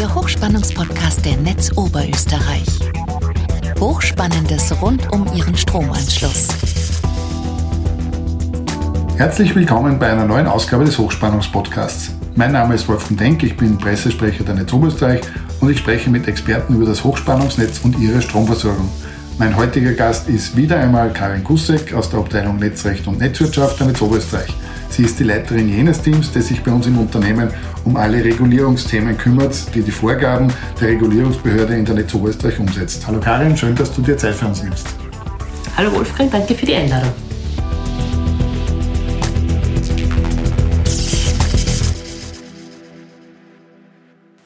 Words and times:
der 0.00 0.14
Hochspannungspodcast 0.14 1.26
der 1.26 1.36
Netz 1.36 1.76
Oberösterreich. 1.76 2.64
Hochspannendes 3.78 4.72
rund 4.80 5.12
um 5.12 5.26
Ihren 5.34 5.54
Stromanschluss. 5.54 6.48
Herzlich 9.18 9.54
willkommen 9.54 9.98
bei 9.98 10.10
einer 10.10 10.24
neuen 10.24 10.46
Ausgabe 10.46 10.86
des 10.86 10.96
Hochspannungspodcasts. 10.96 12.12
Mein 12.34 12.52
Name 12.52 12.76
ist 12.76 12.88
Wolfgang 12.88 13.20
Denk, 13.20 13.42
ich 13.42 13.58
bin 13.58 13.76
Pressesprecher 13.76 14.42
der 14.42 14.54
Netz 14.54 14.72
Oberösterreich 14.72 15.20
und 15.60 15.68
ich 15.68 15.80
spreche 15.80 16.08
mit 16.08 16.26
Experten 16.26 16.76
über 16.76 16.86
das 16.86 17.04
Hochspannungsnetz 17.04 17.80
und 17.82 17.98
ihre 17.98 18.22
Stromversorgung. 18.22 18.88
Mein 19.36 19.54
heutiger 19.54 19.92
Gast 19.92 20.30
ist 20.30 20.56
wieder 20.56 20.80
einmal 20.80 21.12
Karin 21.12 21.44
Gussek 21.44 21.92
aus 21.92 22.08
der 22.08 22.20
Abteilung 22.20 22.56
Netzrecht 22.56 23.06
und 23.06 23.18
Netzwirtschaft 23.18 23.78
der 23.78 23.88
Netz 23.88 24.00
Oberösterreich. 24.00 24.54
Sie 24.90 25.04
ist 25.04 25.20
die 25.20 25.24
Leiterin 25.24 25.68
jenes 25.68 26.02
Teams, 26.02 26.32
das 26.32 26.48
sich 26.48 26.62
bei 26.62 26.72
uns 26.72 26.86
im 26.86 26.98
Unternehmen 26.98 27.50
um 27.84 27.96
alle 27.96 28.24
Regulierungsthemen 28.24 29.16
kümmert, 29.16 29.72
die 29.72 29.82
die 29.82 29.90
Vorgaben 29.90 30.52
der 30.80 30.88
Regulierungsbehörde 30.88 31.76
in 31.76 31.84
der 31.84 31.94
Netz 31.94 32.12
Oberösterreich 32.12 32.58
umsetzt. 32.58 33.06
Hallo 33.06 33.20
Karin, 33.20 33.56
schön, 33.56 33.74
dass 33.76 33.94
du 33.94 34.02
dir 34.02 34.18
Zeit 34.18 34.34
für 34.34 34.46
uns 34.46 34.62
nimmst. 34.62 34.88
Hallo 35.76 35.92
Wolfgang, 35.92 36.30
danke 36.30 36.54
für 36.54 36.66
die 36.66 36.74
Einladung. 36.74 37.12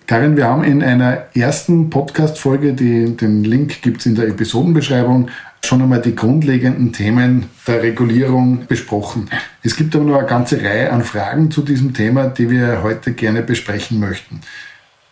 Karin, 0.06 0.36
wir 0.36 0.46
haben 0.46 0.62
in 0.62 0.82
einer 0.82 1.24
ersten 1.34 1.88
Podcast-Folge, 1.88 2.74
den 2.74 3.42
Link 3.42 3.80
gibt 3.80 4.00
es 4.00 4.06
in 4.06 4.14
der 4.14 4.28
Episodenbeschreibung, 4.28 5.30
schon 5.66 5.82
einmal 5.82 6.00
die 6.00 6.14
grundlegenden 6.14 6.92
Themen 6.92 7.46
der 7.66 7.82
Regulierung 7.82 8.66
besprochen. 8.66 9.30
Es 9.62 9.76
gibt 9.76 9.94
aber 9.94 10.04
noch 10.04 10.18
eine 10.18 10.26
ganze 10.26 10.62
Reihe 10.62 10.92
an 10.92 11.02
Fragen 11.02 11.50
zu 11.50 11.62
diesem 11.62 11.94
Thema, 11.94 12.26
die 12.26 12.50
wir 12.50 12.82
heute 12.82 13.12
gerne 13.12 13.42
besprechen 13.42 14.00
möchten. 14.00 14.40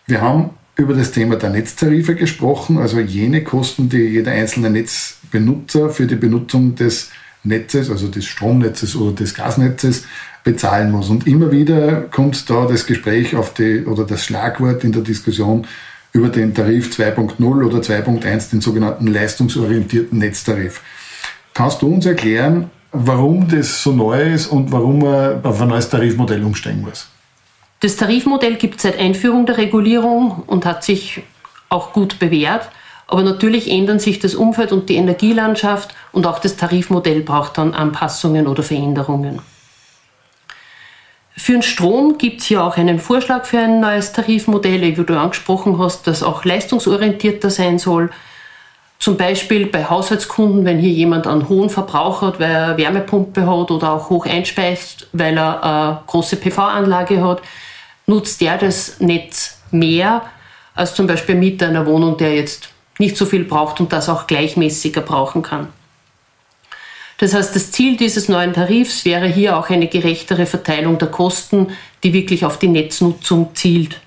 Wir 0.07 0.21
haben 0.21 0.51
über 0.77 0.95
das 0.95 1.13
Thema 1.13 1.37
der 1.37 1.51
Netztarife 1.51 2.15
gesprochen, 2.15 2.79
also 2.79 2.99
jene 2.99 3.45
Kosten, 3.45 3.89
die 3.89 3.99
jeder 3.99 4.33
einzelne 4.33 4.71
Netzbenutzer 4.71 5.91
für 5.91 6.07
die 6.07 6.17
Benutzung 6.17 6.75
des 6.75 7.11
Netzes, 7.45 7.91
also 7.91 8.09
des 8.09 8.27
Stromnetzes 8.27 8.97
oder 8.97 9.13
des 9.13 9.35
Gasnetzes 9.35 10.05
bezahlen 10.45 10.91
muss. 10.91 11.09
Und 11.09 11.27
immer 11.27 11.53
wieder 11.53 12.03
kommt 12.03 12.49
da 12.51 12.67
das 12.67 12.87
Gespräch 12.87 13.37
auf 13.37 13.55
die 13.55 13.85
oder 13.85 14.05
das 14.05 14.25
Schlagwort 14.25 14.85
in 14.85 14.93
der 14.93 15.03
Diskussion 15.03 15.67
über 16.13 16.29
den 16.29 16.55
Tarif 16.55 16.91
2.0 16.91 17.43
oder 17.43 17.79
2.1, 17.79 18.51
den 18.51 18.61
sogenannten 18.61 19.07
leistungsorientierten 19.07 20.19
Netztarif. 20.19 20.83
Kannst 21.55 21.83
du 21.83 21.89
uns 21.89 22.07
erklären, 22.07 22.71
warum 22.93 23.49
das 23.49 23.83
so 23.83 23.93
neu 23.93 24.35
ist 24.35 24.47
und 24.47 24.73
warum 24.73 25.01
man 25.01 25.45
auf 25.45 25.61
ein 25.61 25.69
neues 25.69 25.89
Tarifmodell 25.89 26.45
umsteigen 26.45 26.83
muss? 26.83 27.09
Das 27.81 27.97
Tarifmodell 27.97 28.57
gibt 28.57 28.77
es 28.77 28.83
seit 28.83 28.99
Einführung 28.99 29.47
der 29.47 29.59
Regulierung 29.59 30.45
und 30.47 30.65
hat 30.65 30.85
sich 30.85 31.23
auch 31.69 31.93
gut 31.93 32.19
bewährt. 32.19 32.69
Aber 33.09 33.23
natürlich 33.23 33.71
ändern 33.71 33.99
sich 33.99 34.21
das 34.21 34.35
Umfeld 34.35 34.73
und 34.73 34.89
die 34.89 34.95
Energielandschaft 34.95 35.95
und 36.13 36.27
auch 36.27 36.39
das 36.39 36.57
Tarifmodell 36.57 37.23
braucht 37.23 37.59
dann 37.59 37.75
Anpassungen 37.75 38.47
oder 38.47 38.63
Veränderungen. 38.63 39.41
Für 41.37 41.53
den 41.53 41.63
Strom 41.63 42.19
gibt 42.19 42.41
es 42.41 42.47
hier 42.47 42.63
auch 42.63 42.77
einen 42.77 42.99
Vorschlag 42.99 43.47
für 43.47 43.59
ein 43.59 43.81
neues 43.81 44.13
Tarifmodell, 44.13 44.83
wie 44.97 45.05
du 45.05 45.19
angesprochen 45.19 45.79
hast, 45.79 46.07
das 46.07 46.23
auch 46.23 46.45
leistungsorientierter 46.45 47.51
sein 47.51 47.79
soll. 47.79 48.11
Zum 48.99 49.17
Beispiel 49.17 49.67
bei 49.67 49.85
Haushaltskunden, 49.85 50.65
wenn 50.65 50.79
hier 50.79 50.91
jemand 50.91 51.27
einen 51.27 51.49
hohen 51.49 51.71
Verbrauch 51.71 52.23
hat, 52.23 52.39
weil 52.39 52.51
er 52.51 52.77
Wärmepumpe 52.77 53.47
hat 53.47 53.71
oder 53.71 53.93
auch 53.93 54.11
hoch 54.11 54.27
einspeist, 54.27 55.09
weil 55.13 55.37
er 55.37 55.65
eine 55.65 56.03
große 56.07 56.37
PV-Anlage 56.37 57.25
hat, 57.25 57.43
nutzt 58.07 58.41
der 58.41 58.59
das 58.59 59.01
Netz 59.01 59.59
mehr 59.71 60.23
als 60.75 60.95
zum 60.95 61.07
Beispiel 61.07 61.35
Mieter 61.35 61.69
einer 61.69 61.87
Wohnung, 61.87 62.17
der 62.17 62.35
jetzt 62.35 62.69
nicht 62.99 63.17
so 63.17 63.27
viel 63.27 63.45
braucht 63.45 63.81
und 63.81 63.93
das 63.93 64.09
auch 64.09 64.27
gleichmäßiger 64.27 65.01
brauchen 65.01 65.43
kann. 65.43 65.69
Das 67.23 67.35
heißt, 67.35 67.55
das 67.55 67.71
Ziel 67.71 67.97
dieses 67.97 68.29
neuen 68.29 68.53
Tarifs 68.53 69.05
wäre 69.05 69.29
hier 69.29 69.57
auch 69.57 69.71
eine 69.71 69.87
gerechtere 69.87 70.45
Verteilung 70.45 70.99
der 70.99 71.07
Kosten, 71.07 71.69
die 72.03 72.13
wirklich 72.13 72.45
auf 72.45 72.59
die 72.59 72.67
Netznutzung 72.67 73.55
zielt. 73.55 74.01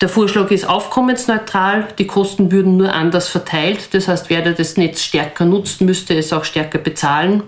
Der 0.00 0.08
Vorschlag 0.08 0.48
ist 0.52 0.68
aufkommensneutral, 0.68 1.88
die 1.98 2.06
Kosten 2.06 2.52
würden 2.52 2.76
nur 2.76 2.92
anders 2.92 3.26
verteilt, 3.26 3.94
das 3.94 4.06
heißt, 4.06 4.30
wer 4.30 4.42
das 4.42 4.76
Netz 4.76 5.02
stärker 5.02 5.44
nutzt, 5.44 5.80
müsste 5.80 6.14
es 6.14 6.32
auch 6.32 6.44
stärker 6.44 6.78
bezahlen. 6.78 7.42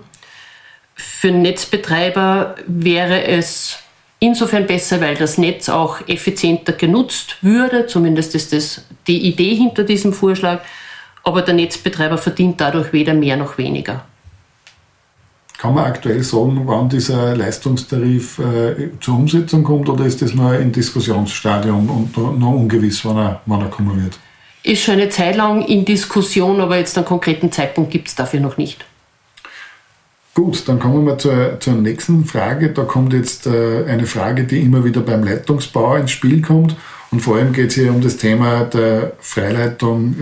Für 0.93 1.31
Netzbetreiber 1.31 2.55
wäre 2.67 3.23
es 3.23 3.79
insofern 4.19 4.67
besser, 4.67 4.99
weil 4.99 5.15
das 5.15 5.37
Netz 5.37 5.69
auch 5.69 6.05
effizienter 6.09 6.73
genutzt 6.73 7.37
würde, 7.41 7.87
zumindest 7.87 8.35
ist 8.35 8.51
das 8.51 8.83
die 9.07 9.19
Idee 9.29 9.55
hinter 9.55 9.85
diesem 9.85 10.11
Vorschlag 10.11 10.59
aber 11.23 11.41
der 11.41 11.53
Netzbetreiber 11.53 12.17
verdient 12.17 12.59
dadurch 12.59 12.93
weder 12.93 13.13
mehr 13.13 13.37
noch 13.37 13.57
weniger. 13.57 14.05
Kann 15.57 15.75
man 15.75 15.85
aktuell 15.85 16.23
sagen, 16.23 16.61
wann 16.65 16.89
dieser 16.89 17.35
Leistungstarif 17.35 18.39
äh, 18.39 18.89
zur 18.99 19.15
Umsetzung 19.15 19.63
kommt 19.63 19.89
oder 19.89 20.05
ist 20.05 20.21
das 20.21 20.33
nur 20.33 20.49
ein 20.49 20.71
Diskussionsstadium 20.71 21.87
und 21.87 22.39
noch 22.39 22.53
ungewiss, 22.53 23.05
wann 23.05 23.17
er, 23.17 23.41
wann 23.45 23.61
er 23.61 23.67
kommen 23.67 24.03
wird? 24.03 24.17
Ist 24.63 24.81
schon 24.81 24.95
eine 24.95 25.09
Zeit 25.09 25.35
lang 25.35 25.61
in 25.61 25.85
Diskussion, 25.85 26.59
aber 26.59 26.77
jetzt 26.77 26.97
einen 26.97 27.05
konkreten 27.05 27.51
Zeitpunkt 27.51 27.91
gibt 27.91 28.07
es 28.07 28.15
dafür 28.15 28.39
noch 28.39 28.57
nicht. 28.57 28.83
Gut, 30.33 30.67
dann 30.67 30.79
kommen 30.79 31.05
wir 31.05 31.17
zur, 31.17 31.59
zur 31.59 31.73
nächsten 31.73 32.25
Frage. 32.25 32.69
Da 32.69 32.83
kommt 32.83 33.13
jetzt 33.13 33.45
äh, 33.47 33.85
eine 33.85 34.07
Frage, 34.07 34.45
die 34.45 34.61
immer 34.61 34.83
wieder 34.83 35.01
beim 35.01 35.23
Leitungsbau 35.23 35.95
ins 35.95 36.11
Spiel 36.11 36.41
kommt. 36.41 36.75
Und 37.11 37.19
vor 37.19 37.35
allem 37.35 37.53
geht 37.53 37.69
es 37.69 37.75
hier 37.75 37.91
um 37.91 38.01
das 38.01 38.17
Thema 38.17 38.63
der 38.63 39.13
Freileitung 39.19 40.15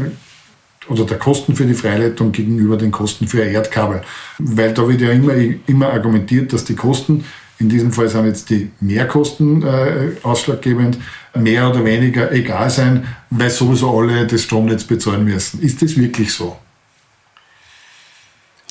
oder 0.89 1.05
der 1.05 1.17
Kosten 1.17 1.55
für 1.55 1.66
die 1.66 1.73
Freileitung 1.73 2.31
gegenüber 2.31 2.77
den 2.77 2.91
Kosten 2.91 3.27
für 3.27 3.44
ein 3.44 3.51
Erdkabel. 3.51 4.01
Weil 4.39 4.73
da 4.73 4.88
wird 4.88 5.01
ja 5.01 5.11
immer, 5.11 5.33
immer 5.67 5.94
argumentiert, 5.94 6.51
dass 6.53 6.66
die 6.66 6.75
Kosten, 6.75 7.25
in 7.59 7.69
diesem 7.69 7.91
Fall 7.91 8.07
sind 8.07 8.25
jetzt 8.25 8.50
die 8.50 8.72
Mehrkosten 8.79 9.63
äh, 9.63 10.11
ausschlaggebend, 10.23 10.97
mehr 11.35 11.69
oder 11.69 11.83
weniger 11.83 12.31
egal 12.31 12.69
sein, 12.69 13.05
weil 13.29 13.50
sowieso 13.50 13.97
alle 13.97 14.25
das 14.25 14.44
Stromnetz 14.44 14.83
bezahlen 14.83 15.25
müssen. 15.25 15.61
Ist 15.61 15.81
das 15.81 15.97
wirklich 15.97 16.33
so? 16.33 16.57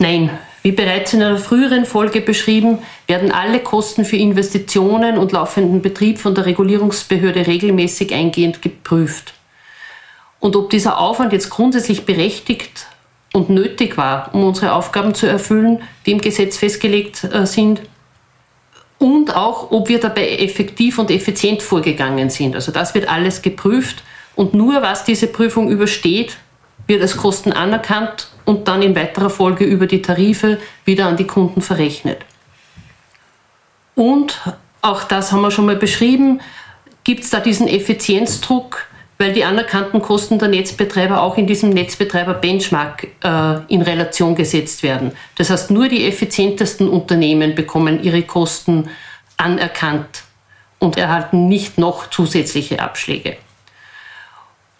Nein, 0.00 0.30
wie 0.62 0.72
bereits 0.72 1.12
in 1.12 1.22
einer 1.22 1.38
früheren 1.38 1.84
Folge 1.84 2.20
beschrieben, 2.20 2.78
werden 3.06 3.30
alle 3.30 3.60
Kosten 3.60 4.04
für 4.04 4.16
Investitionen 4.16 5.18
und 5.18 5.32
laufenden 5.32 5.82
Betrieb 5.82 6.18
von 6.18 6.34
der 6.34 6.46
Regulierungsbehörde 6.46 7.46
regelmäßig 7.46 8.14
eingehend 8.14 8.62
geprüft. 8.62 9.34
Und 10.40 10.56
ob 10.56 10.70
dieser 10.70 10.98
Aufwand 10.98 11.32
jetzt 11.32 11.50
grundsätzlich 11.50 12.06
berechtigt 12.06 12.86
und 13.32 13.50
nötig 13.50 13.96
war, 13.96 14.34
um 14.34 14.44
unsere 14.44 14.72
Aufgaben 14.72 15.14
zu 15.14 15.26
erfüllen, 15.26 15.82
die 16.06 16.12
im 16.12 16.20
Gesetz 16.20 16.56
festgelegt 16.56 17.24
äh, 17.24 17.46
sind, 17.46 17.80
und 18.98 19.34
auch, 19.34 19.70
ob 19.70 19.88
wir 19.88 20.00
dabei 20.00 20.28
effektiv 20.38 20.98
und 20.98 21.10
effizient 21.10 21.62
vorgegangen 21.62 22.30
sind. 22.30 22.54
Also 22.54 22.72
das 22.72 22.94
wird 22.94 23.08
alles 23.08 23.42
geprüft 23.42 24.02
und 24.34 24.54
nur 24.54 24.82
was 24.82 25.04
diese 25.04 25.28
Prüfung 25.28 25.70
übersteht, 25.70 26.36
wird 26.86 27.02
als 27.02 27.16
Kosten 27.16 27.52
anerkannt 27.52 28.28
und 28.44 28.66
dann 28.66 28.82
in 28.82 28.96
weiterer 28.96 29.30
Folge 29.30 29.64
über 29.64 29.86
die 29.86 30.02
Tarife 30.02 30.58
wieder 30.84 31.06
an 31.06 31.16
die 31.16 31.26
Kunden 31.26 31.60
verrechnet. 31.60 32.18
Und 33.94 34.40
auch 34.80 35.04
das 35.04 35.32
haben 35.32 35.42
wir 35.42 35.50
schon 35.50 35.66
mal 35.66 35.76
beschrieben, 35.76 36.40
gibt 37.04 37.24
es 37.24 37.30
da 37.30 37.40
diesen 37.40 37.68
Effizienzdruck, 37.68 38.86
weil 39.18 39.32
die 39.32 39.44
anerkannten 39.44 40.00
Kosten 40.00 40.38
der 40.38 40.48
Netzbetreiber 40.48 41.22
auch 41.22 41.36
in 41.36 41.46
diesem 41.46 41.70
Netzbetreiber-Benchmark 41.70 43.08
äh, 43.22 43.72
in 43.72 43.82
Relation 43.82 44.34
gesetzt 44.36 44.82
werden. 44.82 45.12
Das 45.36 45.50
heißt, 45.50 45.70
nur 45.70 45.88
die 45.88 46.06
effizientesten 46.06 46.88
Unternehmen 46.88 47.54
bekommen 47.54 48.02
ihre 48.02 48.22
Kosten 48.22 48.88
anerkannt 49.36 50.22
und 50.78 50.96
erhalten 50.96 51.48
nicht 51.48 51.78
noch 51.78 52.08
zusätzliche 52.10 52.80
Abschläge. 52.80 53.36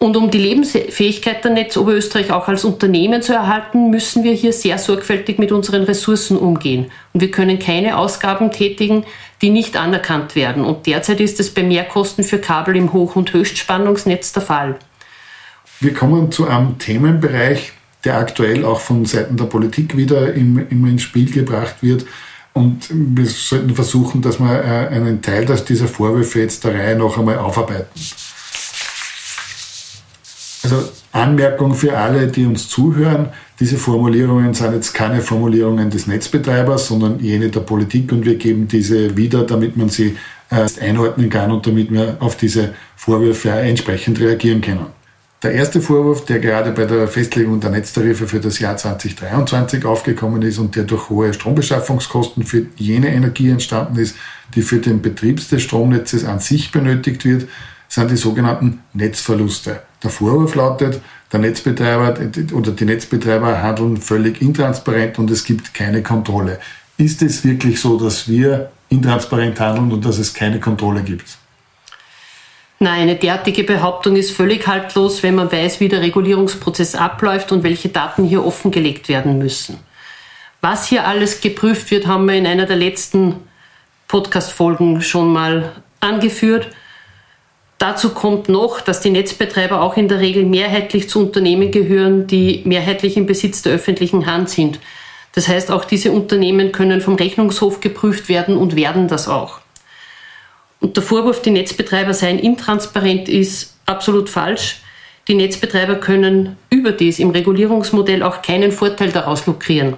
Und 0.01 0.17
um 0.17 0.31
die 0.31 0.39
Lebensfähigkeit 0.39 1.43
der 1.45 1.51
Netz 1.51 1.77
Oberösterreich 1.77 2.31
auch 2.31 2.47
als 2.47 2.65
Unternehmen 2.65 3.21
zu 3.21 3.33
erhalten, 3.33 3.91
müssen 3.91 4.23
wir 4.23 4.33
hier 4.33 4.53
sehr 4.53 4.79
sorgfältig 4.79 5.39
mit 5.39 5.51
unseren 5.51 5.83
Ressourcen 5.83 6.37
umgehen. 6.37 6.93
Und 7.13 7.21
wir 7.21 7.33
können 7.33 7.59
keine 7.59 7.99
Ausgaben 7.99 8.53
tätigen, 8.53 9.05
die 9.43 9.51
nicht 9.51 9.77
anerkannt 9.77 10.37
werden. 10.37 10.65
Und 10.65 10.87
derzeit 10.87 11.21
ist 11.21 11.41
es 11.41 11.53
bei 11.53 11.65
Mehrkosten 11.65 12.23
für 12.23 12.39
Kabel 12.39 12.77
im 12.77 12.93
Hoch- 12.93 13.17
und 13.17 13.33
Höchstspannungsnetz 13.33 14.33
der 14.33 14.43
Fall. 14.43 14.77
Wir 15.81 15.95
kommen 15.95 16.31
zu 16.31 16.47
einem 16.47 16.79
Themenbereich, 16.79 17.73
der 18.05 18.19
aktuell 18.19 18.65
auch 18.65 18.81
von 18.81 19.05
Seiten 19.05 19.37
der 19.37 19.47
Politik 19.47 19.97
wieder 19.97 20.33
immer 20.33 20.63
ins 20.71 21.03
Spiel 21.03 21.31
gebracht 21.31 21.77
wird. 21.81 22.07
Und 22.53 22.89
wir 22.91 23.27
sollten 23.27 23.75
versuchen, 23.75 24.23
dass 24.23 24.39
wir 24.39 24.65
äh, 24.65 24.95
einen 24.95 25.23
Teil 25.23 25.45
dieser 25.45 25.87
Vorwürfe 25.87 26.41
jetzt 26.41 26.65
der 26.65 26.75
Reihe 26.75 26.97
noch 26.97 27.19
einmal 27.19 27.39
aufarbeiten. 27.39 27.89
Also 30.71 30.89
Anmerkung 31.13 31.75
für 31.75 31.97
alle, 31.97 32.27
die 32.27 32.45
uns 32.45 32.69
zuhören, 32.69 33.31
diese 33.59 33.79
Formulierungen 33.79 34.53
sind 34.53 34.75
jetzt 34.75 34.93
keine 34.93 35.23
Formulierungen 35.23 35.89
des 35.89 36.07
Netzbetreibers, 36.07 36.89
sondern 36.89 37.19
jene 37.21 37.49
der 37.49 37.61
Politik 37.61 38.13
und 38.13 38.27
wir 38.27 38.35
geben 38.35 38.69
diese 38.69 39.17
wieder, 39.17 39.45
damit 39.45 39.79
man 39.79 39.89
sie 39.89 40.17
äh, 40.51 40.67
einordnen 40.81 41.31
kann 41.31 41.51
und 41.51 41.67
damit 41.67 41.91
wir 41.91 42.19
auf 42.21 42.37
diese 42.37 42.75
Vorwürfe 42.97 43.51
entsprechend 43.51 44.21
reagieren 44.21 44.61
können. 44.61 44.87
Der 45.43 45.53
erste 45.53 45.81
Vorwurf, 45.81 46.25
der 46.25 46.41
gerade 46.41 46.73
bei 46.73 46.85
der 46.85 47.09
Festlegung 47.09 47.61
der 47.61 47.71
Netztarife 47.71 48.27
für 48.27 48.41
das 48.41 48.59
Jahr 48.59 48.77
2023 48.77 49.85
aufgekommen 49.85 50.43
ist 50.43 50.59
und 50.59 50.77
der 50.77 50.83
durch 50.83 51.09
hohe 51.09 51.33
Strombeschaffungskosten 51.33 52.43
für 52.43 52.67
jene 52.77 53.15
Energie 53.15 53.49
entstanden 53.51 53.99
ist, 53.99 54.17
die 54.55 54.63
für 54.63 54.79
den 54.79 55.01
Betrieb 55.01 55.49
des 55.49 55.63
Stromnetzes 55.63 56.25
an 56.25 56.41
sich 56.41 56.73
benötigt 56.73 57.25
wird, 57.25 57.47
sind 57.99 58.11
die 58.11 58.17
sogenannten 58.17 58.83
Netzverluste. 58.93 59.83
Der 60.03 60.11
Vorwurf 60.11 60.55
lautet, 60.55 61.01
der 61.33 61.41
Netzbetreiber 61.41 62.15
oder 62.53 62.71
die 62.71 62.85
Netzbetreiber 62.85 63.61
handeln 63.61 63.97
völlig 63.97 64.41
intransparent 64.41 65.19
und 65.19 65.31
es 65.31 65.45
gibt 65.45 65.75
keine 65.75 66.03
Kontrolle. 66.03 66.61
Ist 66.97 67.23
es 67.23 67.45
wirklich 67.45 67.81
so, 67.81 67.99
dass 67.99 68.29
wir 68.29 68.71
intransparent 68.89 69.59
handeln 69.59 69.93
und 69.93 70.05
dass 70.05 70.19
es 70.19 70.33
keine 70.33 70.61
Kontrolle 70.61 71.03
gibt? 71.03 71.37
Nein, 72.79 73.03
eine 73.03 73.17
derartige 73.17 73.65
Behauptung 73.65 74.15
ist 74.15 74.31
völlig 74.31 74.69
haltlos, 74.69 75.25
wenn 75.25 75.35
man 75.35 75.51
weiß, 75.51 75.81
wie 75.81 75.89
der 75.89 76.01
Regulierungsprozess 76.01 76.95
abläuft 76.95 77.51
und 77.51 77.65
welche 77.65 77.89
Daten 77.89 78.25
hier 78.25 78.47
offengelegt 78.47 79.09
werden 79.09 79.39
müssen. 79.39 79.79
Was 80.61 80.87
hier 80.87 81.07
alles 81.07 81.41
geprüft 81.41 81.91
wird, 81.91 82.07
haben 82.07 82.27
wir 82.27 82.35
in 82.35 82.47
einer 82.47 82.67
der 82.67 82.77
letzten 82.77 83.35
Podcast-Folgen 84.07 85.03
schon 85.03 85.33
mal 85.33 85.73
angeführt. 85.99 86.69
Dazu 87.79 88.11
kommt 88.11 88.49
noch, 88.49 88.81
dass 88.81 89.01
die 89.01 89.11
Netzbetreiber 89.11 89.81
auch 89.81 89.97
in 89.97 90.09
der 90.09 90.19
Regel 90.19 90.45
mehrheitlich 90.45 91.09
zu 91.09 91.21
Unternehmen 91.21 91.71
gehören, 91.71 92.27
die 92.27 92.63
mehrheitlich 92.65 93.17
im 93.17 93.27
Besitz 93.27 93.63
der 93.63 93.73
öffentlichen 93.73 94.27
Hand 94.27 94.51
sind. 94.51 94.81
Das 95.33 95.47
heißt, 95.47 95.71
auch 95.71 95.85
diese 95.85 96.11
Unternehmen 96.11 96.73
können 96.73 97.01
vom 97.01 97.15
Rechnungshof 97.15 97.81
geprüft 97.81 98.29
werden 98.29 98.57
und 98.57 98.75
werden 98.75 99.07
das 99.07 99.29
auch. 99.29 99.61
Und 100.81 100.97
der 100.97 101.05
Vorwurf, 101.05 101.41
die 101.41 101.53
Netzbetreiber 101.53 102.15
seien 102.15 102.41
intransparent, 102.41 103.29
ist 103.29 103.77
absolut 103.87 104.29
falsch. 104.29 104.81
Die 105.29 105.35
Netzbetreiber 105.35 105.97
können 105.97 106.57
überdies 106.71 107.21
im 107.21 107.31
Regulierungsmodell 107.31 108.25
auch 108.25 108.43
keinen 108.43 108.73
Vorteil 108.73 109.13
daraus 109.13 109.47
lukrieren. 109.47 109.95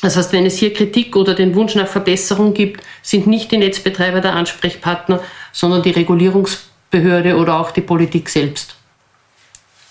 Das 0.00 0.16
heißt, 0.16 0.32
wenn 0.32 0.46
es 0.46 0.56
hier 0.56 0.72
Kritik 0.72 1.16
oder 1.16 1.34
den 1.34 1.54
Wunsch 1.54 1.74
nach 1.74 1.88
Verbesserung 1.88 2.54
gibt, 2.54 2.82
sind 3.02 3.26
nicht 3.26 3.52
die 3.52 3.58
Netzbetreiber 3.58 4.20
der 4.20 4.34
Ansprechpartner, 4.34 5.22
sondern 5.52 5.82
die 5.82 5.90
Regulierungsbehörde 5.90 6.73
Behörde 6.94 7.36
oder 7.36 7.58
auch 7.58 7.72
die 7.72 7.80
Politik 7.80 8.28
selbst. 8.28 8.76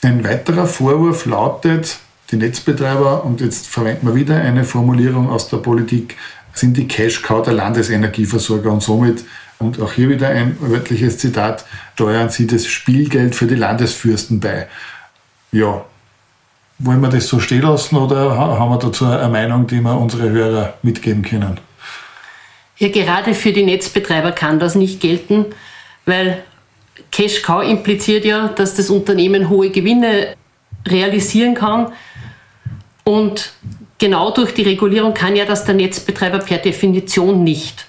Ein 0.03 0.23
weiterer 0.23 0.65
Vorwurf 0.65 1.25
lautet, 1.25 1.97
die 2.31 2.37
Netzbetreiber, 2.37 3.25
und 3.25 3.41
jetzt 3.41 3.67
verwenden 3.67 4.07
wir 4.07 4.15
wieder 4.15 4.37
eine 4.37 4.63
Formulierung 4.63 5.29
aus 5.29 5.49
der 5.49 5.57
Politik, 5.57 6.15
sind 6.53 6.77
die 6.77 6.87
Cash-Cow 6.87 7.43
der 7.43 7.55
Landesenergieversorger 7.55 8.71
und 8.71 8.81
somit, 8.81 9.25
und 9.59 9.81
auch 9.81 9.91
hier 9.91 10.07
wieder 10.07 10.29
ein 10.29 10.55
wörtliches 10.61 11.17
Zitat, 11.17 11.65
steuern 11.95 12.29
sie 12.29 12.47
das 12.47 12.67
Spielgeld 12.67 13.35
für 13.35 13.47
die 13.47 13.55
Landesfürsten 13.55 14.39
bei. 14.39 14.67
Ja, 15.51 15.83
wollen 16.79 17.01
wir 17.01 17.09
das 17.09 17.27
so 17.27 17.41
stehen 17.41 17.63
lassen 17.63 17.97
oder 17.97 18.37
haben 18.37 18.71
wir 18.71 18.79
dazu 18.79 19.05
eine 19.05 19.27
Meinung, 19.27 19.67
die 19.67 19.81
wir 19.81 19.97
unsere 19.97 20.29
Hörer 20.29 20.75
mitgeben 20.83 21.21
können? 21.21 21.59
Ja, 22.77 22.87
gerade 22.87 23.33
für 23.33 23.51
die 23.51 23.63
Netzbetreiber 23.63 24.31
kann 24.31 24.59
das 24.59 24.75
nicht 24.75 25.01
gelten, 25.01 25.47
weil 26.05 26.43
Cash 27.11 27.41
Cow 27.41 27.63
impliziert 27.63 28.25
ja, 28.25 28.47
dass 28.49 28.75
das 28.75 28.89
Unternehmen 28.89 29.49
hohe 29.49 29.69
Gewinne 29.69 30.35
realisieren 30.87 31.53
kann. 31.53 31.91
Und 33.03 33.51
genau 33.97 34.31
durch 34.31 34.53
die 34.53 34.63
Regulierung 34.63 35.13
kann 35.13 35.35
ja 35.35 35.45
das 35.45 35.65
der 35.65 35.75
Netzbetreiber 35.75 36.39
per 36.39 36.57
Definition 36.57 37.43
nicht. 37.43 37.85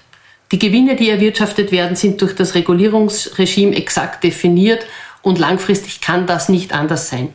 Die 0.51 0.59
Gewinne, 0.59 0.95
die 0.95 1.09
erwirtschaftet 1.09 1.71
werden, 1.71 1.95
sind 1.95 2.21
durch 2.21 2.35
das 2.35 2.55
Regulierungsregime 2.55 3.75
exakt 3.75 4.23
definiert 4.23 4.85
und 5.21 5.39
langfristig 5.39 6.01
kann 6.01 6.27
das 6.27 6.49
nicht 6.49 6.73
anders 6.73 7.09
sein. 7.09 7.33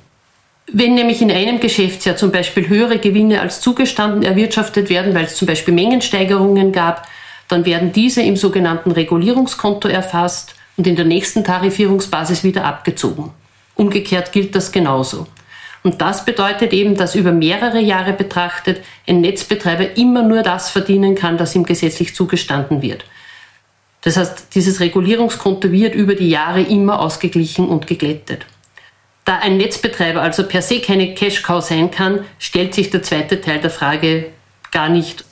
Wenn 0.73 0.95
nämlich 0.95 1.21
in 1.21 1.33
einem 1.33 1.59
Geschäftsjahr 1.59 2.17
zum 2.17 2.31
Beispiel 2.31 2.69
höhere 2.69 2.99
Gewinne 2.99 3.41
als 3.41 3.61
zugestanden 3.61 4.23
erwirtschaftet 4.23 4.89
werden, 4.89 5.15
weil 5.15 5.25
es 5.25 5.35
zum 5.35 5.47
Beispiel 5.47 5.75
Mengensteigerungen 5.75 6.71
gab, 6.71 7.09
dann 7.49 7.67
werden 7.67 7.91
diese 7.93 8.23
im 8.23 8.37
sogenannten 8.37 8.93
Regulierungskonto 8.93 9.89
erfasst 9.89 10.55
und 10.77 10.87
in 10.87 10.97
der 10.97 11.05
nächsten 11.05 11.45
Tarifierungsbasis 11.45 12.45
wieder 12.45 12.65
abgezogen. 12.65 13.31
Umgekehrt 13.75 14.33
gilt 14.33 14.55
das 14.55 14.73
genauso. 14.73 15.27
Und 15.83 16.03
das 16.03 16.25
bedeutet 16.25 16.73
eben, 16.73 16.95
dass 16.95 17.15
über 17.15 17.33
mehrere 17.33 17.81
Jahre 17.81 18.13
betrachtet 18.13 18.83
ein 19.07 19.21
Netzbetreiber 19.21 19.97
immer 19.97 20.23
nur 20.23 20.43
das 20.43 20.71
verdienen 20.71 21.15
kann, 21.15 21.39
das 21.39 21.55
ihm 21.55 21.65
gesetzlich 21.65 22.15
zugestanden 22.15 22.83
wird. 22.83 23.05
Das 24.03 24.17
heißt, 24.17 24.55
dieses 24.55 24.81
Regulierungskonto 24.81 25.73
wird 25.73 25.95
über 25.95 26.15
die 26.15 26.31
Jahre 26.31 26.63
immer 26.63 27.01
ausgeglichen 27.01 27.69
und 27.69 27.87
geglättet. 27.87 28.47
Da 29.25 29.39
ein 29.39 29.59
Netzbetreiber 29.59 30.23
also 30.23 30.47
per 30.47 30.63
se 30.63 30.81
keine 30.81 31.15
Cash-Cow 31.15 31.63
sein 31.63 31.91
kann, 31.91 32.25
stellt 32.39 32.75
sich 32.75 32.91
der 32.91 33.03
zweite 33.03 33.41
Teil 33.41 33.61
der 33.61 33.71
Frage 33.71 34.27
gar 34.73 34.89
nicht 34.89 35.25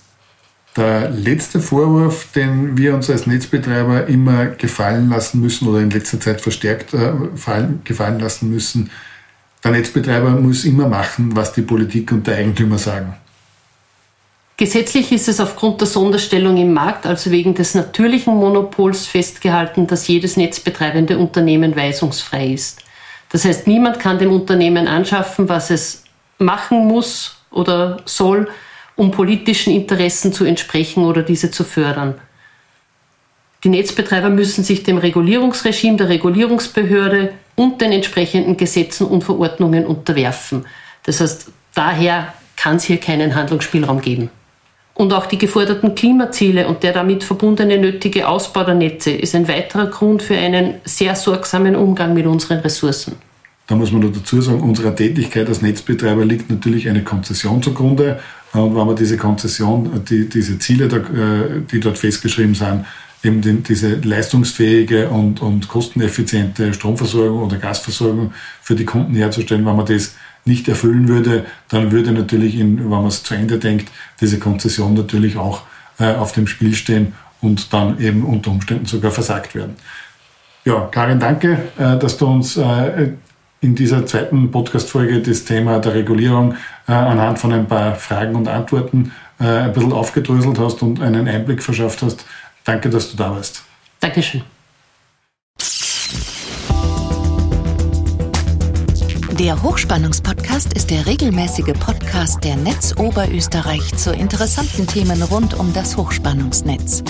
der 0.78 1.10
letzte 1.10 1.60
Vorwurf, 1.60 2.28
den 2.32 2.78
wir 2.78 2.94
uns 2.94 3.10
als 3.10 3.26
Netzbetreiber 3.26 4.06
immer 4.06 4.46
gefallen 4.46 5.10
lassen 5.10 5.40
müssen 5.40 5.68
oder 5.68 5.80
in 5.80 5.90
letzter 5.90 6.20
Zeit 6.20 6.40
verstärkt 6.40 6.94
äh, 6.94 7.12
fallen, 7.34 7.80
gefallen 7.84 8.18
lassen 8.20 8.50
müssen, 8.50 8.90
der 9.64 9.72
Netzbetreiber 9.72 10.30
muss 10.30 10.64
immer 10.64 10.88
machen, 10.88 11.34
was 11.36 11.52
die 11.52 11.62
Politik 11.62 12.12
und 12.12 12.26
der 12.26 12.36
Eigentümer 12.36 12.78
sagen. 12.78 13.14
Gesetzlich 14.56 15.12
ist 15.12 15.28
es 15.28 15.40
aufgrund 15.40 15.80
der 15.80 15.86
Sonderstellung 15.86 16.56
im 16.56 16.72
Markt, 16.72 17.06
also 17.06 17.30
wegen 17.30 17.54
des 17.54 17.74
natürlichen 17.74 18.34
Monopols, 18.34 19.06
festgehalten, 19.06 19.86
dass 19.86 20.08
jedes 20.08 20.36
netzbetreibende 20.36 21.18
Unternehmen 21.18 21.76
weisungsfrei 21.76 22.48
ist. 22.54 22.80
Das 23.30 23.44
heißt, 23.44 23.66
niemand 23.66 24.00
kann 24.00 24.18
dem 24.18 24.32
Unternehmen 24.32 24.88
anschaffen, 24.88 25.48
was 25.48 25.70
es 25.70 26.04
machen 26.38 26.86
muss 26.86 27.36
oder 27.50 27.98
soll, 28.04 28.48
um 28.98 29.12
politischen 29.12 29.72
Interessen 29.72 30.32
zu 30.32 30.44
entsprechen 30.44 31.04
oder 31.04 31.22
diese 31.22 31.52
zu 31.52 31.62
fördern. 31.62 32.16
Die 33.62 33.68
Netzbetreiber 33.68 34.28
müssen 34.28 34.64
sich 34.64 34.82
dem 34.82 34.98
Regulierungsregime 34.98 35.96
der 35.96 36.08
Regulierungsbehörde 36.08 37.30
und 37.54 37.80
den 37.80 37.92
entsprechenden 37.92 38.56
Gesetzen 38.56 39.06
und 39.06 39.22
Verordnungen 39.22 39.86
unterwerfen. 39.86 40.66
Das 41.04 41.20
heißt, 41.20 41.50
daher 41.74 42.34
kann 42.56 42.76
es 42.76 42.84
hier 42.84 42.98
keinen 42.98 43.36
Handlungsspielraum 43.36 44.00
geben. 44.00 44.30
Und 44.94 45.12
auch 45.12 45.26
die 45.26 45.38
geforderten 45.38 45.94
Klimaziele 45.94 46.66
und 46.66 46.82
der 46.82 46.92
damit 46.92 47.22
verbundene 47.22 47.78
nötige 47.78 48.26
Ausbau 48.26 48.64
der 48.64 48.74
Netze 48.74 49.12
ist 49.12 49.32
ein 49.36 49.46
weiterer 49.46 49.86
Grund 49.86 50.24
für 50.24 50.36
einen 50.36 50.74
sehr 50.84 51.14
sorgsamen 51.14 51.76
Umgang 51.76 52.14
mit 52.14 52.26
unseren 52.26 52.58
Ressourcen. 52.58 53.14
Da 53.68 53.76
muss 53.76 53.92
man 53.92 54.00
nur 54.00 54.10
dazu 54.10 54.40
sagen, 54.40 54.62
unserer 54.62 54.96
Tätigkeit 54.96 55.46
als 55.46 55.60
Netzbetreiber 55.60 56.24
liegt 56.24 56.50
natürlich 56.50 56.88
eine 56.88 57.04
Konzession 57.04 57.62
zugrunde. 57.62 58.18
Und 58.52 58.74
wenn 58.74 58.86
man 58.86 58.96
diese 58.96 59.16
Konzession, 59.16 60.04
die, 60.08 60.28
diese 60.28 60.58
Ziele, 60.58 60.86
äh, 60.86 61.60
die 61.70 61.80
dort 61.80 61.98
festgeschrieben 61.98 62.54
sind, 62.54 62.84
eben 63.22 63.42
den, 63.42 63.62
diese 63.62 63.96
leistungsfähige 63.96 65.08
und, 65.08 65.42
und 65.42 65.68
kosteneffiziente 65.68 66.72
Stromversorgung 66.72 67.42
oder 67.42 67.56
Gasversorgung 67.56 68.32
für 68.62 68.74
die 68.74 68.84
Kunden 68.84 69.14
herzustellen, 69.14 69.66
wenn 69.66 69.76
man 69.76 69.86
das 69.86 70.14
nicht 70.44 70.68
erfüllen 70.68 71.08
würde, 71.08 71.44
dann 71.68 71.92
würde 71.92 72.12
natürlich, 72.12 72.56
in, 72.58 72.78
wenn 72.78 72.88
man 72.88 73.06
es 73.06 73.22
zu 73.22 73.34
Ende 73.34 73.58
denkt, 73.58 73.90
diese 74.20 74.38
Konzession 74.38 74.94
natürlich 74.94 75.36
auch 75.36 75.62
äh, 75.98 76.14
auf 76.14 76.32
dem 76.32 76.46
Spiel 76.46 76.74
stehen 76.74 77.12
und 77.40 77.72
dann 77.72 78.00
eben 78.00 78.24
unter 78.24 78.50
Umständen 78.50 78.86
sogar 78.86 79.10
versagt 79.10 79.54
werden. 79.54 79.76
Ja, 80.64 80.88
Karin, 80.90 81.20
danke, 81.20 81.58
äh, 81.78 81.98
dass 81.98 82.16
du 82.16 82.26
uns 82.26 82.56
äh, 82.56 83.12
in 83.60 83.74
dieser 83.74 84.06
zweiten 84.06 84.50
Podcast-Folge 84.50 85.20
das 85.20 85.44
Thema 85.44 85.78
der 85.78 85.94
Regulierung 85.94 86.54
äh, 86.86 86.92
anhand 86.92 87.38
von 87.38 87.52
ein 87.52 87.66
paar 87.66 87.96
Fragen 87.96 88.36
und 88.36 88.48
Antworten 88.48 89.12
äh, 89.40 89.44
ein 89.44 89.72
bisschen 89.72 89.92
aufgedröselt 89.92 90.58
hast 90.58 90.82
und 90.82 91.00
einen 91.00 91.26
Einblick 91.26 91.62
verschafft 91.62 92.02
hast. 92.02 92.24
Danke, 92.64 92.90
dass 92.90 93.10
du 93.10 93.16
da 93.16 93.30
warst. 93.30 93.62
Dankeschön. 94.00 94.42
Der 99.38 99.62
Hochspannungspodcast 99.62 100.72
ist 100.72 100.90
der 100.90 101.06
regelmäßige 101.06 101.72
Podcast 101.78 102.42
der 102.42 102.56
Netz 102.56 102.92
Oberösterreich 102.98 103.94
zu 103.94 104.12
interessanten 104.12 104.88
Themen 104.88 105.22
rund 105.22 105.54
um 105.54 105.72
das 105.72 105.96
Hochspannungsnetz. 105.96 107.04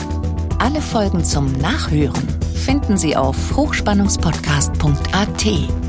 Alle 0.59 0.83
Folgen 0.83 1.25
zum 1.25 1.50
Nachhören 1.52 2.28
finden 2.55 2.99
Sie 2.99 3.17
auf 3.17 3.57
hochspannungspodcast.at. 3.57 5.88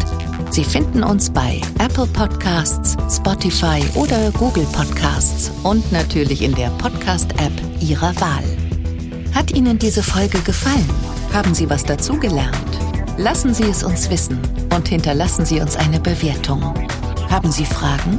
Sie 0.50 0.64
finden 0.64 1.02
uns 1.02 1.30
bei 1.30 1.60
Apple 1.78 2.06
Podcasts, 2.06 2.96
Spotify 3.14 3.82
oder 3.94 4.30
Google 4.32 4.66
Podcasts 4.72 5.50
und 5.62 5.90
natürlich 5.90 6.42
in 6.42 6.54
der 6.54 6.68
Podcast-App 6.78 7.52
Ihrer 7.80 8.14
Wahl. 8.20 8.44
Hat 9.34 9.50
Ihnen 9.50 9.78
diese 9.78 10.02
Folge 10.02 10.38
gefallen? 10.40 10.88
Haben 11.32 11.54
Sie 11.54 11.68
was 11.68 11.84
dazugelernt? 11.84 12.54
Lassen 13.16 13.54
Sie 13.54 13.62
es 13.64 13.84
uns 13.84 14.10
wissen 14.10 14.40
und 14.74 14.88
hinterlassen 14.88 15.44
Sie 15.44 15.60
uns 15.60 15.76
eine 15.76 16.00
Bewertung. 16.00 16.74
Haben 17.30 17.52
Sie 17.52 17.64
Fragen? 17.64 18.18